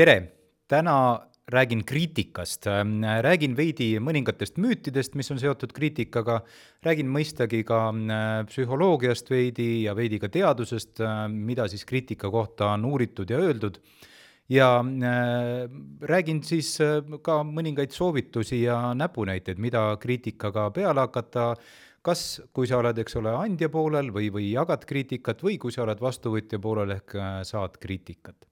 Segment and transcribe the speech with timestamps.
[0.00, 0.20] tere,
[0.68, 2.64] täna räägin kriitikast,
[3.26, 6.38] räägin veidi mõningatest müütidest, mis on seotud kriitikaga,
[6.86, 12.70] räägin mõistagi ka äh, psühholoogiast veidi ja veidi ka teadusest, äh, mida siis kriitika kohta
[12.78, 13.76] on uuritud ja öeldud.
[14.48, 15.68] ja äh,
[16.00, 16.78] räägin siis
[17.22, 21.54] ka mõningaid soovitusi ja näpunäiteid, mida kriitikaga peale hakata.
[22.02, 25.82] Kas, kui sa oled, eks ole, andja poolel või, või jagad kriitikat või kui sa
[25.84, 28.49] oled vastuvõtja poolel ehk saad kriitikat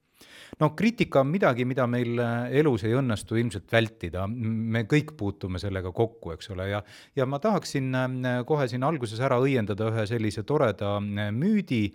[0.60, 5.60] no kriitika on midagi, mida meil äh, elus ei õnnestu ilmselt vältida, me kõik puutume
[5.62, 6.82] sellega kokku, eks ole, ja
[7.16, 11.86] ja ma tahaksin äh, kohe siin alguses ära õiendada ühe sellise toreda äh, müüdi.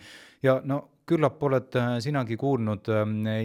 [0.44, 2.88] Ja no küllap oled sinagi kuulnud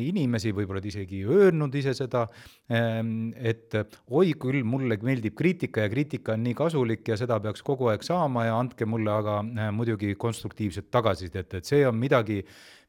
[0.05, 2.25] inimesi, võib-olla isegi öelnud ise seda,
[2.73, 3.75] ähm, et
[4.09, 8.07] oi küll, mulle meeldib kriitika ja kriitika on nii kasulik ja seda peaks kogu aeg
[8.07, 9.41] saama ja andke mulle aga
[9.75, 12.43] muidugi konstruktiivset tagasisidet, et see on midagi,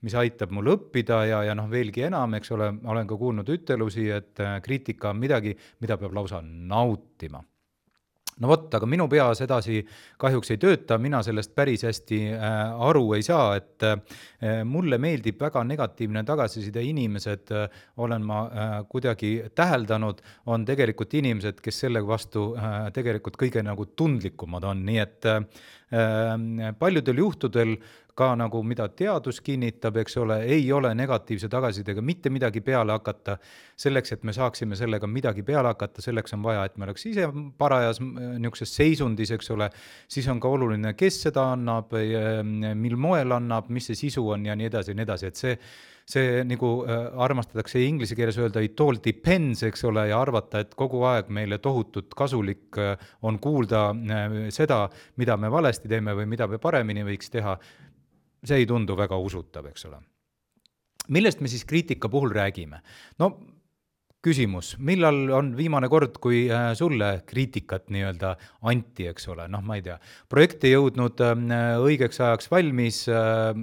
[0.05, 4.09] mis aitab mul õppida ja, ja noh, veelgi enam, eks ole, olen ka kuulnud ütelusi,
[4.15, 7.43] et äh, kriitika on midagi, mida peab lausa nautima
[8.39, 9.81] no vot, aga minu pea sedasi
[10.19, 15.39] kahjuks ei tööta, mina sellest päris hästi äh, aru ei saa, et äh, mulle meeldib
[15.41, 18.39] väga negatiivne tagasiside, inimesed äh,, olen ma
[18.89, 22.45] kuidagi täheldanud, on tegelikult inimesed, kes selle vastu
[22.95, 25.27] tegelikult kõige nagu tundlikumad on, nii et
[26.79, 27.75] paljudel juhtudel
[28.19, 33.37] ka nagu, mida teadus kinnitab, eks ole, ei ole negatiivse tagasisidega mitte midagi peale hakata.
[33.79, 37.29] selleks, et me saaksime sellega midagi peale hakata, selleks on vaja, et me oleks ise
[37.57, 39.69] parajas niisuguses seisundis, eks ole,
[40.07, 41.95] siis on ka oluline, kes seda annab,
[42.75, 45.55] mil moel annab, mis see sisu on ja nii edasi ja nii edasi, et see
[46.09, 50.73] see nagu äh, armastatakse inglise keeles öelda it all depends, eks ole, ja arvata, et
[50.77, 54.87] kogu aeg meile tohutult kasulik äh, on kuulda äh, seda,
[55.21, 57.57] mida me valesti teeme või mida me paremini võiks teha
[58.45, 60.01] see ei tundu väga usutav, eks ole.
[61.09, 62.81] millest me siis kriitika puhul räägime?
[63.19, 63.33] no
[64.23, 68.35] küsimus, millal on viimane kord, kui äh, sulle kriitikat nii-öelda
[68.67, 69.95] anti, eks ole, noh, ma ei tea,
[70.31, 71.35] projekt ei jõudnud äh,
[71.79, 73.53] õigeks ajaks valmis äh,,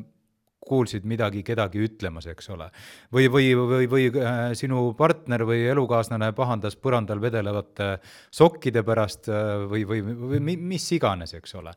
[0.67, 2.69] kuulsid midagi kedagi ütlemas, eks ole.
[3.13, 7.97] või, või, või, või äh, sinu partner või elukaaslane pahandas põrandal vedelevate
[8.31, 11.75] sokkide pärast äh, või, või, või mis iganes, eks ole.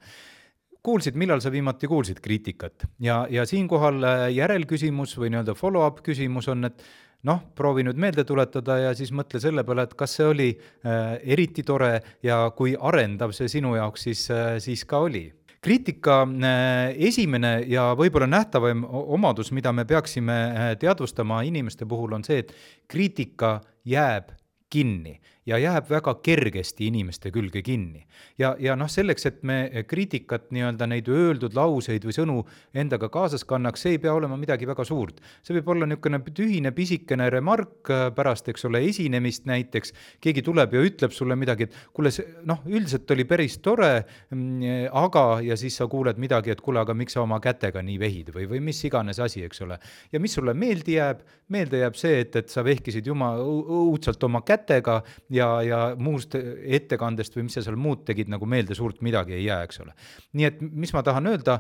[0.84, 2.88] Kuulsid, millal sa viimati kuulsid kriitikat?
[3.04, 6.84] Ja, ja siinkohal äh, järelküsimus või nii-öelda follow-up küsimus on, et
[7.28, 11.18] noh, proovi nüüd meelde tuletada ja siis mõtle selle peale, et kas see oli äh,
[11.36, 15.28] eriti tore ja kui arendav see sinu jaoks siis äh,, siis ka oli
[15.62, 22.24] kriitika äh, esimene ja võib-olla nähtavaim omadus, mida me peaksime äh, teadvustama inimeste puhul, on
[22.24, 22.54] see, et
[22.88, 24.32] kriitika jääb
[24.70, 25.18] kinni
[25.50, 28.06] ja jääb väga kergesti inimeste külge kinni.
[28.38, 32.38] ja, ja noh, selleks, et me kriitikat, nii-öelda neid öeldud lauseid või sõnu
[32.74, 35.22] endaga kaasas kannaks, see ei pea olema midagi väga suurt.
[35.44, 40.74] see võib olla niisugune tühine pisikene remark äh, pärast, eks ole, esinemist näiteks, keegi tuleb
[40.74, 45.58] ja ütleb sulle midagi, et kuule, see noh, üldiselt oli päris tore, mm, aga, ja
[45.60, 48.62] siis sa kuuled midagi, et kuule, aga miks sa oma kätega nii vehid või, või
[48.70, 49.80] mis iganes asi, eks ole.
[50.12, 54.44] ja mis sulle meelde jääb, meelde jääb see, et, et sa vehkisid juma õudselt oma
[54.46, 55.00] kätega
[55.34, 59.38] ja ja, ja muust ettekandest või mis sa seal muud tegid, nagu meelde suurt midagi
[59.40, 59.96] ei jää, eks ole.
[60.38, 61.60] nii et mis ma tahan öelda,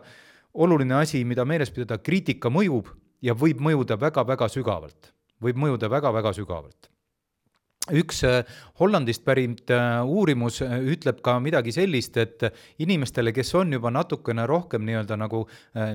[0.53, 2.91] oluline asi, mida meeles pidada, kriitika mõjub
[3.25, 6.91] ja võib mõjuda väga-väga sügavalt, võib mõjuda väga-väga sügavalt
[7.95, 8.43] üks äh,
[8.79, 12.45] Hollandist pärit äh, uurimus äh, ütleb ka midagi sellist, et
[12.83, 15.41] inimestele, kes on juba natukene rohkem nii-öelda nagu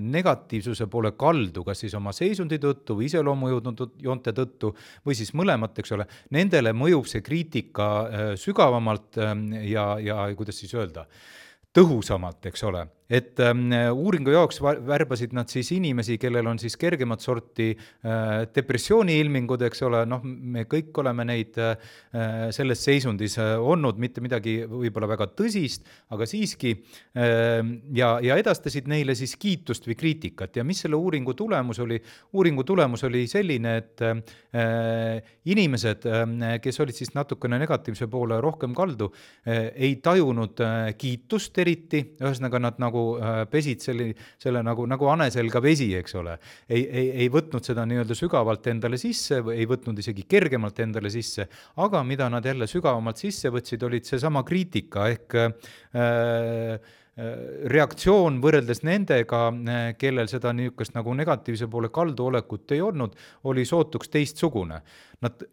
[0.01, 4.75] negatiivsuse poole kaldu, kas siis oma seisundi tõttu või iseloomujoonte tõttu
[5.07, 7.89] või siis mõlemat, eks ole, nendele mõjub see kriitika
[8.41, 11.07] sügavamalt ähm, ja, ja kuidas siis öelda,
[11.75, 17.21] tõhusamalt, eks ole et ähm, uuringu jaoks värbasid nad siis inimesi, kellel on siis kergemat
[17.21, 21.77] sorti äh, depressiooni ilmingud, eks ole, noh, me kõik oleme neid äh,
[22.55, 25.85] selles seisundis äh, olnud, mitte midagi võib-olla väga tõsist,
[26.15, 27.61] aga siiski äh,,
[27.97, 30.57] ja, ja edastasid neile siis kiitust või kriitikat.
[30.57, 32.01] Ja mis selle uuringu tulemus oli,
[32.33, 38.73] uuringu tulemus oli selline, et äh, inimesed äh,, kes olid siis natukene negatiivse poole rohkem
[38.77, 44.63] kaldu äh,, ei tajunud äh, kiitust eriti, ühesõnaga nad nagu nagu äh, pesid selle, selle
[44.65, 46.39] nagu, nagu hane selga vesi, eks ole.
[46.69, 51.49] ei, ei, ei võtnud seda nii-öelda sügavalt endale sisse, ei võtnud isegi kergemalt endale sisse,
[51.83, 55.57] aga mida nad jälle sügavamalt sisse võtsid, olid seesama kriitika ehk äh,
[55.95, 57.01] äh
[57.71, 63.15] reaktsioon võrreldes nendega, äh, kellel seda niisugust nagu negatiivse poole kalduolekut ei olnud,
[63.47, 64.81] oli sootuks teistsugune.
[65.23, 65.45] Nad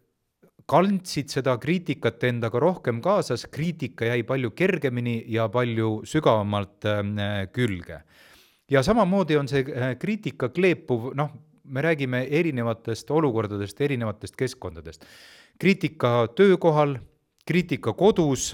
[0.71, 8.01] kandsid seda kriitikat endaga rohkem kaasas, kriitika jäi palju kergemini ja palju sügavamalt äh, külge.
[8.71, 11.33] ja samamoodi on see äh, kriitika kleepuv, noh,
[11.65, 15.05] me räägime erinevatest olukordadest, erinevatest keskkondadest.
[15.59, 16.97] kriitika töökohal,
[17.45, 18.51] kriitika kodus,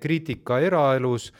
[0.00, 1.32] kriitika eraelus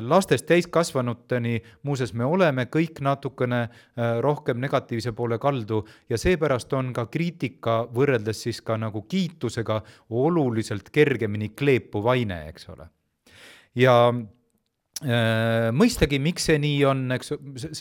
[0.00, 5.80] lastest täiskasvanuteni, muuseas, me oleme kõik natukene äh, rohkem negatiivse poole kaldu
[6.12, 9.80] ja seepärast on ka kriitika võrreldes siis ka nagu kiitusega
[10.10, 12.88] oluliselt kergemini kleepuv aine, eks ole.
[13.74, 13.96] ja
[15.74, 17.32] mõistagi, miks see nii on, eks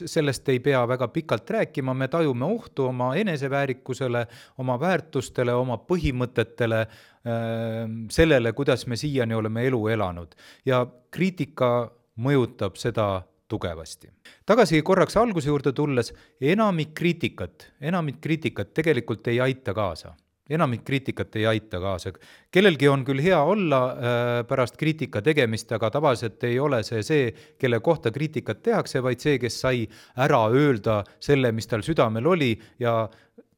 [0.09, 4.25] sellest ei pea väga pikalt rääkima, me tajume ohtu oma eneseväärikusele,
[4.63, 10.33] oma väärtustele, oma põhimõtetele, äh, sellele, kuidas me siiani oleme elu elanud.
[10.65, 14.09] Ja kriitika mõjutab seda tugevasti.
[14.45, 20.15] tagasi korraks alguse juurde tulles, enamik kriitikat, enamik kriitikat tegelikult ei aita kaasa
[20.49, 22.11] enamik kriitikat ei aita kaasa.
[22.51, 27.33] kellelgi on küll hea olla äh, pärast kriitika tegemist, aga tavaliselt ei ole see see,
[27.59, 32.51] kelle kohta kriitikat tehakse, vaid see, kes sai ära öelda selle, mis tal südamel oli
[32.79, 33.09] ja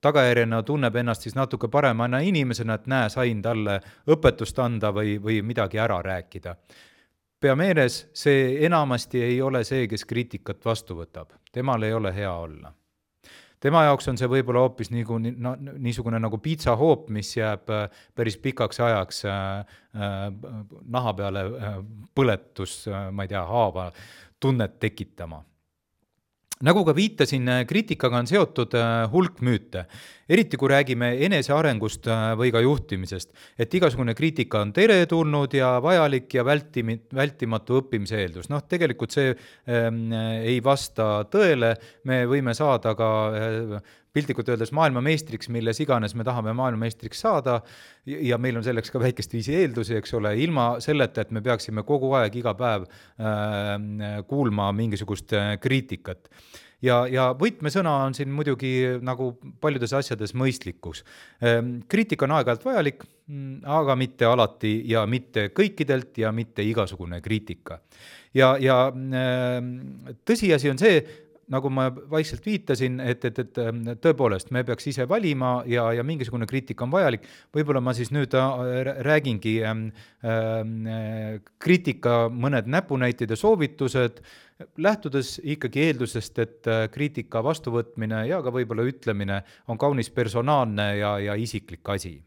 [0.04, 3.80] tagajärjena tunneb ennast siis natuke paremana inimesena, et näe, sain talle
[4.12, 6.56] õpetust anda või, või midagi ära rääkida.
[7.40, 12.32] pea meeles, see enamasti ei ole see, kes kriitikat vastu võtab, temal ei ole hea
[12.32, 12.74] olla
[13.64, 18.38] tema jaoks on see võib-olla hoopis nagu no, niisugune nagu piitsahoop, mis jääb äh, päris
[18.44, 20.28] pikaks ajaks äh, äh,
[20.98, 21.46] naha peale
[22.16, 23.90] põletus ma ei tea, haava
[24.44, 25.44] tunnet tekitama
[26.64, 29.86] nagu ka viitasin, äh, kriitikaga on seotud äh, hulk müüte,
[30.32, 36.32] eriti kui räägime enesearengust äh, või ka juhtimisest, et igasugune kriitika on teretulnud ja vajalik
[36.38, 40.06] ja vältimi-, vältimatu õppimise eeldus, noh, tegelikult see ähm,
[40.44, 41.76] ei vasta tõele,
[42.10, 47.60] me võime saada ka äh, piltlikult öeldes maailmameistriks, milles iganes me tahame maailmameistriks saada
[48.06, 51.86] ja meil on selleks ka väikest viisi eeldusi, eks ole, ilma selleta, et me peaksime
[51.88, 56.30] kogu aeg, iga päev äh, kuulma mingisugust äh, kriitikat
[56.84, 58.74] ja, ja võtmesõna on siin muidugi
[59.04, 59.32] nagu
[59.64, 61.04] paljudes asjades mõistlikkus.
[61.44, 67.22] Ähm, kriitika on aeg-ajalt vajalik, mm, aga mitte alati ja mitte kõikidelt ja mitte igasugune
[67.22, 67.80] kriitika.
[68.34, 69.76] ja, ja ähm,
[70.26, 71.04] tõsiasi on see,
[71.54, 76.06] nagu ma vaikselt viitasin, et, et, et ähm, tõepoolest, me peaks ise valima ja, ja
[76.08, 79.86] mingisugune kriitika on vajalik, võib-olla ma siis nüüd äh, räägingi ähm,
[80.26, 84.24] äh, kriitika mõned näpunäited ja soovitused,
[84.78, 91.18] lähtudes ikkagi eeldusest, et äh, kriitika vastuvõtmine ja ka võib-olla ütlemine on kaunis personaalne ja,
[91.32, 92.18] ja isiklik asi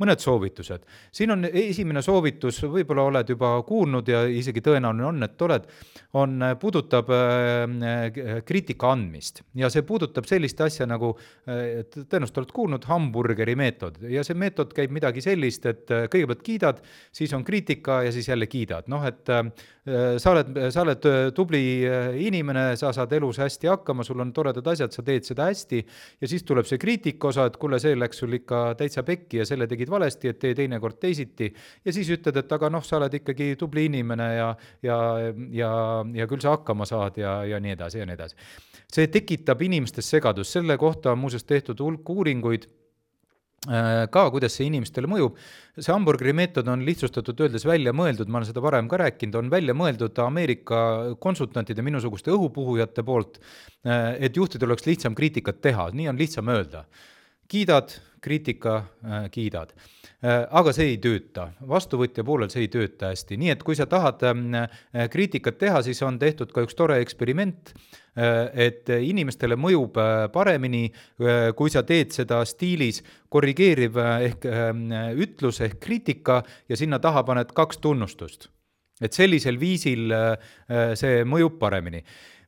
[0.00, 0.84] mõned soovitused.
[1.12, 5.68] siin on esimene soovitus, võib-olla oled juba kuulnud ja isegi tõenäoline on, et oled,
[6.16, 9.42] on, puudutab äh, kriitika andmist.
[9.54, 11.12] Ja see puudutab sellist asja nagu,
[11.48, 14.00] äh, tõenäoliselt oled kuulnud, hamburgeri meetod.
[14.10, 16.82] Ja see meetod käib midagi sellist, et äh, kõigepealt kiidad,
[17.14, 21.60] siis on kriitika ja siis jälle kiidad, noh et sa oled, sa oled tubli
[22.26, 25.82] inimene, sa saad elus hästi hakkama, sul on toredad asjad, sa teed seda hästi.
[26.22, 29.46] Ja siis tuleb see kriitika osa, et kuule, see läks sul ikka täitsa pekki ja
[29.46, 31.50] selle tegid valesti, et tee teinekord teisiti.
[31.84, 34.48] ja siis ütled, et aga noh, sa oled ikkagi tubli inimene ja,
[34.82, 34.96] ja,
[35.52, 35.70] ja,
[36.14, 38.48] ja küll sa hakkama saad ja, ja nii edasi ja nii edasi.
[38.92, 42.68] see tekitab inimestes segadust, selle kohta on muuseas tehtud hulk uuringuid
[43.70, 45.40] äh, ka, kuidas see inimestele mõjub.
[45.78, 49.50] see hamburgeri meetod on lihtsustatult öeldes välja mõeldud, ma olen seda varem ka rääkinud, on
[49.50, 50.78] välja mõeldud Ameerika
[51.20, 53.40] konsultantide, minusuguste õhupuhujate poolt,
[53.86, 56.86] äh, et juhtidel oleks lihtsam kriitikat teha, nii on lihtsam öelda
[57.48, 59.72] kiidad, kriitika äh, kiidad
[60.24, 60.46] äh,.
[60.50, 64.24] aga see ei tööta, vastuvõtja poolel see ei tööta hästi, nii et kui sa tahad
[64.26, 64.66] äh,
[65.12, 67.74] kriitikat teha, siis on tehtud ka üks tore eksperiment
[68.16, 69.98] et inimestele mõjub
[70.32, 70.86] paremini
[71.52, 77.52] kui sa teed seda stiilis korrigeeriv ehk äh, ütlus ehk kriitika ja sinna taha paned
[77.52, 78.48] kaks tunnustust.
[79.00, 80.08] et sellisel viisil
[80.96, 82.00] see mõjub paremini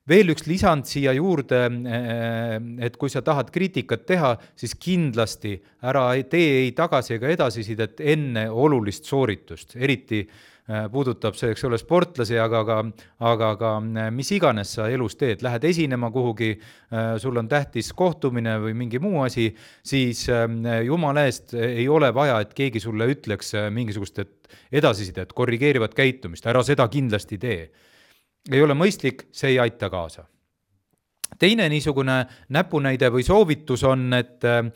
[0.08, 6.10] veel üks lisand siia juurde, eh, et kui sa tahad kriitikat teha, siis kindlasti ära
[6.30, 12.38] tee ei tagasi ega edasisidet enne olulist sooritust, eriti eh, puudutab see, eks ole, sportlasi,
[12.40, 12.78] aga ka,
[13.28, 16.54] aga ka eh, mis iganes sa elus teed, lähed esinema kuhugi,
[17.20, 19.50] sul on tähtis kohtumine või mingi muu asi,
[19.84, 20.24] siis
[20.86, 24.24] jumala eest ei ole vaja, et keegi sulle ütleks mingisugust
[24.72, 27.60] edasisidet, korrigeerivat käitumist, ära seda kindlasti tee
[28.52, 30.26] ei ole mõistlik, see ei aita kaasa
[31.38, 32.16] teine niisugune
[32.54, 34.70] näpunäide või soovitus on, et äh,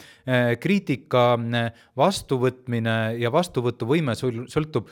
[0.61, 4.90] kriitika äh, vastuvõtmine ja vastuvõtuvõime sõltub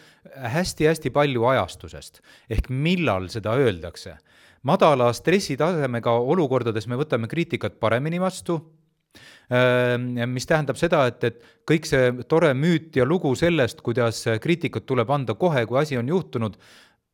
[0.55, 2.21] hästi-hästi palju ajastusest.
[2.51, 4.17] ehk millal seda öeldakse.
[4.63, 8.61] madala stressitasemega olukordades me võtame kriitikat paremini vastu,
[9.53, 14.87] äh, mis tähendab seda, et, et kõik see tore müüt ja lugu sellest, kuidas kriitikat
[14.87, 16.57] tuleb anda kohe, kui asi on juhtunud,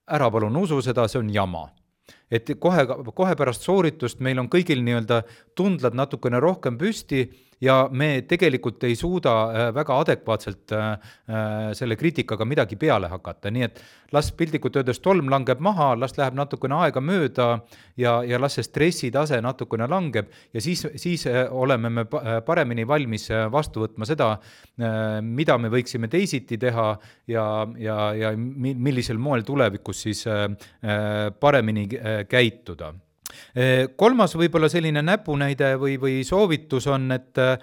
[0.06, 1.66] ära palun usu seda, see on jama.
[2.30, 2.84] Et kohe,
[3.14, 5.22] kohe pärast sooritust meil on kõigil nii-öelda
[5.58, 7.26] tundlad natukene rohkem püsti
[7.60, 13.50] ja me tegelikult ei suuda äh, väga adekvaatselt äh, äh, selle kriitikaga midagi peale hakata,
[13.50, 13.80] nii et
[14.12, 17.48] las piltlikult öeldes tolm langeb maha, las läheb natukene aega mööda
[17.96, 22.04] ja, ja las see stressitase natukene langeb ja siis, siis oleme me
[22.46, 24.28] paremini valmis vastu võtma seda,
[25.22, 26.86] mida me võiksime teisiti teha
[27.26, 27.46] ja,
[27.80, 30.22] ja, ja millisel moel tulevikus siis
[31.40, 31.88] paremini
[32.30, 32.92] käituda
[33.96, 37.56] kolmas võib-olla selline näpunäide või, või soovitus on, et äh,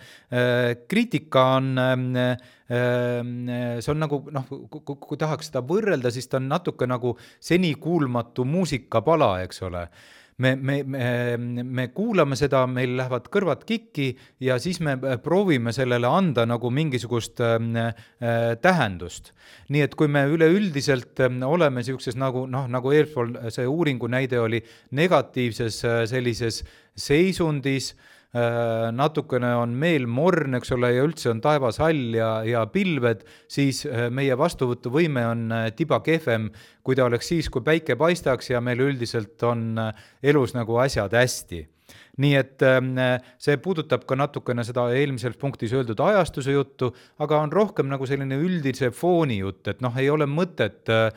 [0.89, 1.71] kriitika on
[2.17, 2.33] äh,
[2.73, 4.47] see on nagu noh,
[4.81, 9.87] kui tahaks seda võrrelda, siis ta on natuke nagu senikuulmatu muusikapala, eks ole
[10.37, 14.11] me, me, me, me kuulame seda, meil lähevad kõrvad kikki
[14.43, 19.33] ja siis me äh, proovime sellele anda nagu mingisugust äh, äh, tähendust.
[19.69, 24.39] nii et kui me üleüldiselt äh, oleme niisuguses nagu noh, nagu eelpool see uuringu näide
[24.41, 26.63] oli, negatiivses äh, sellises
[26.95, 27.93] seisundis
[28.33, 33.21] natukene on meel morn, eks ole, ja üldse on taevas hall ja, ja pilved,
[33.51, 36.49] siis äh, meie vastuvõtuvõime on äh, tiba kehvem,
[36.81, 39.77] kui ta oleks siis, kui päike paistaks ja meil üldiselt on
[40.23, 41.61] elus nagu asjad hästi
[42.21, 42.91] nii et ähm,
[43.41, 46.91] see puudutab ka natukene seda eelmises punktis öeldud ajastuse juttu,
[47.23, 51.09] aga on rohkem nagu selline üldise fooni jutt, et noh, ei ole mõtet äh,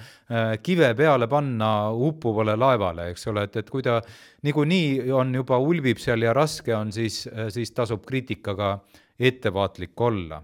[0.64, 4.00] kive peale panna uppuvale laevale, eks ole, et, et kui ta
[4.46, 8.78] niikuinii on juba, ulbib seal ja raske on, siis, siis tasub kriitikaga
[9.20, 10.40] ettevaatlik olla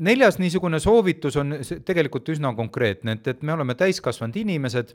[0.00, 4.94] neljas niisugune soovitus on tegelikult üsna konkreetne, et, et me oleme täiskasvanud inimesed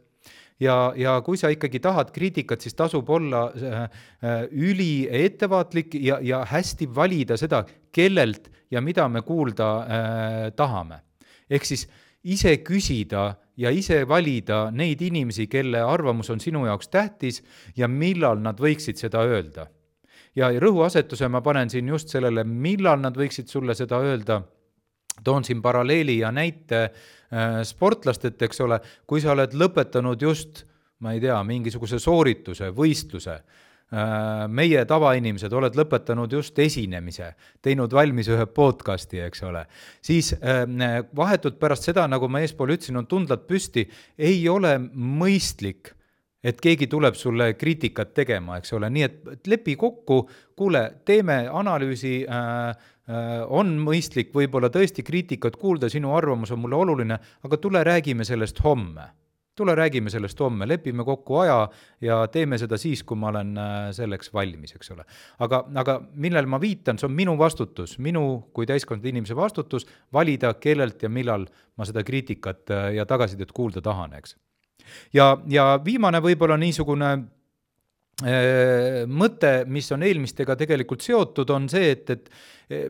[0.64, 6.44] ja, ja kui sa ikkagi tahad kriitikat, siis tasub olla äh, äh, üliettevaatlik ja, ja
[6.50, 7.64] hästi valida seda,
[7.94, 11.04] kellelt ja mida me kuulda äh, tahame.
[11.50, 11.88] ehk siis
[12.24, 17.44] ise küsida ja ise valida neid inimesi, kelle arvamus on sinu jaoks tähtis
[17.78, 19.68] ja millal nad võiksid seda öelda.
[20.36, 24.42] ja rõhuasetuse ma panen siin just sellele, millal nad võiksid sulle seda öelda
[25.24, 30.66] toon siin paralleeli ja näite äh, sportlastelt, eks ole, kui sa oled lõpetanud just,
[31.04, 38.30] ma ei tea, mingisuguse soorituse, võistluse, äh, meie tavainimesed, oled lõpetanud just esinemise, teinud valmis
[38.34, 39.66] ühe podcast'i, eks ole,
[40.06, 40.64] siis äh,
[41.16, 45.94] vahetult pärast seda, nagu ma eespool ütlesin, on tundlad püsti, ei ole mõistlik
[46.48, 50.22] et keegi tuleb sulle kriitikat tegema, eks ole, nii et lepi kokku,
[50.56, 52.76] kuule, teeme analüüsi Äh,
[53.48, 58.64] on mõistlik võib-olla tõesti kriitikat kuulda, sinu arvamus on mulle oluline, aga tule räägime sellest
[58.64, 59.14] homme.
[59.58, 61.70] tule räägime sellest homme, lepime kokku aja
[62.02, 65.06] ja teeme seda siis, kui ma olen äh, selleks valmis, eks ole.
[65.40, 70.54] aga, aga millele ma viitan, see on minu vastutus, minu kui täiskasvanud inimese vastutus valida,
[70.54, 71.48] kellelt ja millal
[71.78, 74.36] ma seda kriitikat äh, ja tagasisidet kuulda tahan, eks.
[75.14, 77.37] ja, ja viimane võib-olla niisugune Äh,
[78.26, 82.32] mõte, mis on eelmistega tegelikult seotud, on see, et, et
[82.74, 82.88] äh,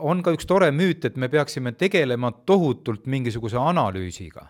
[0.00, 4.48] on ka üks tore müüt, et me peaksime tegelema tohutult mingisuguse analüüsiga.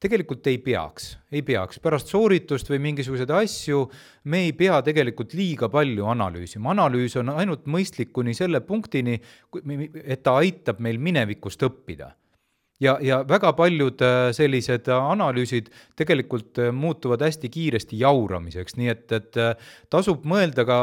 [0.00, 3.82] tegelikult ei peaks, ei peaks, pärast sooritust või mingisuguseid asju
[4.24, 9.20] me ei pea tegelikult liiga palju analüüsima, analüüs on ainult mõistlik kuni selle punktini,
[10.04, 12.14] et ta aitab meil minevikust õppida
[12.80, 15.68] ja, ja väga paljud äh, sellised äh, analüüsid
[15.98, 19.38] tegelikult äh, muutuvad hästi kiiresti jauramiseks, nii et, et
[19.92, 20.78] tasub mõelda ka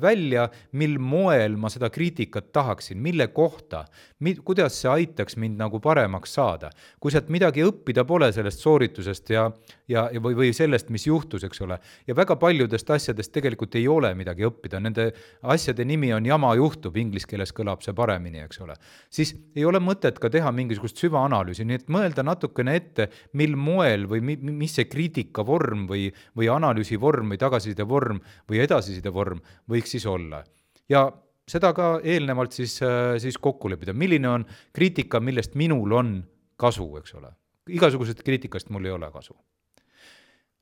[0.00, 0.46] välja,
[0.78, 3.84] mil moel ma seda kriitikat tahaksin, mille kohta,
[4.24, 6.70] mi-, kuidas see aitaks mind nagu paremaks saada.
[7.00, 9.46] kui sealt midagi õppida pole sellest sooritusest ja,
[9.88, 14.12] ja, või, või sellest, mis juhtus, eks ole, ja väga paljudest asjadest tegelikult ei ole
[14.14, 15.10] midagi õppida, nende
[15.42, 18.76] asjade nimi on jama juhtub, inglise keeles kõlab see paremini, eks ole,
[19.10, 23.56] siis ei ole mõtet ka teha mingisugust süvaanalüüsi, analüüsi, nii et mõelda natukene ette, mil
[23.58, 28.20] moel või mi-, mis see kriitika vorm või, või analüüsi vorm või tagasiside vorm
[28.50, 30.44] või edasiside vorm võiks siis olla.
[30.88, 31.08] ja
[31.50, 32.78] seda ka eelnevalt siis,
[33.18, 34.44] siis kokku leppida, milline on
[34.76, 36.18] kriitika, millest minul on
[36.60, 37.32] kasu, eks ole.
[37.70, 39.34] igasugusest kriitikast mul ei ole kasu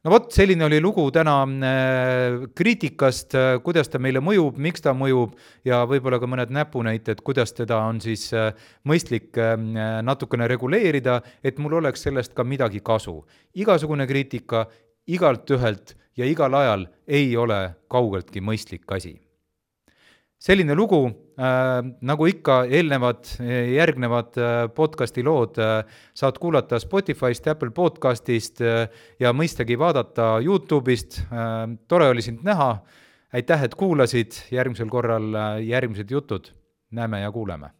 [0.04, 4.94] no vot, selline oli lugu täna äh, kriitikast, äh, kuidas ta meile mõjub, miks ta
[4.96, 5.34] mõjub
[5.66, 8.52] ja võib-olla ka mõned näpunäited, kuidas teda on siis äh,
[8.88, 9.36] mõistlik
[10.06, 13.20] natukene reguleerida, et mul oleks sellest ka midagi kasu.
[13.54, 14.66] igasugune kriitika
[15.06, 19.18] igalt ühelt ja igal ajal ei ole kaugeltki mõistlik asi
[20.38, 21.00] selline lugu
[21.38, 23.26] äh,, nagu ikka, eelnevad,
[23.74, 25.80] järgnevad äh, podcasti lood äh,
[26.14, 28.86] saad kuulata Spotify'st, Apple podcast'ist äh,
[29.20, 31.64] ja mõistagi vaadata Youtube'ist äh,.
[31.90, 32.76] tore oli sind näha,
[33.34, 36.52] aitäh, et kuulasid, järgmisel korral äh, järgmised jutud,
[36.94, 37.77] näeme ja kuuleme